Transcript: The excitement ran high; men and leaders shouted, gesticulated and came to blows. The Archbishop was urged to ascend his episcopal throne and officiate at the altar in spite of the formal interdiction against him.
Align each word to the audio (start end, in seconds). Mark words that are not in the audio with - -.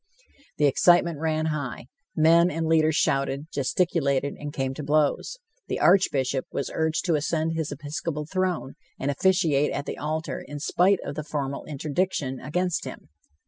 The 0.57 0.65
excitement 0.65 1.19
ran 1.19 1.45
high; 1.53 1.85
men 2.15 2.49
and 2.49 2.65
leaders 2.65 2.95
shouted, 2.95 3.45
gesticulated 3.53 4.33
and 4.33 4.51
came 4.51 4.73
to 4.73 4.83
blows. 4.83 5.37
The 5.67 5.79
Archbishop 5.79 6.45
was 6.51 6.71
urged 6.73 7.05
to 7.05 7.13
ascend 7.13 7.51
his 7.53 7.71
episcopal 7.71 8.25
throne 8.25 8.73
and 8.99 9.11
officiate 9.11 9.71
at 9.71 9.85
the 9.85 9.99
altar 9.99 10.41
in 10.43 10.59
spite 10.59 11.01
of 11.05 11.13
the 11.13 11.23
formal 11.23 11.65
interdiction 11.65 12.39
against 12.39 12.83
him. 12.83 13.09